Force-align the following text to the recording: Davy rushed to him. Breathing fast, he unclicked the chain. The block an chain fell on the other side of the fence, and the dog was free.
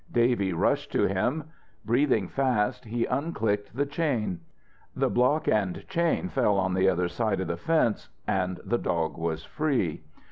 Davy 0.11 0.51
rushed 0.51 0.91
to 0.93 1.05
him. 1.05 1.43
Breathing 1.85 2.27
fast, 2.27 2.85
he 2.85 3.05
unclicked 3.05 3.71
the 3.75 3.85
chain. 3.85 4.39
The 4.95 5.11
block 5.11 5.47
an 5.47 5.83
chain 5.87 6.27
fell 6.27 6.57
on 6.57 6.73
the 6.73 6.89
other 6.89 7.07
side 7.07 7.39
of 7.39 7.47
the 7.47 7.55
fence, 7.57 8.09
and 8.25 8.59
the 8.65 8.79
dog 8.79 9.15
was 9.15 9.43
free. 9.45 10.01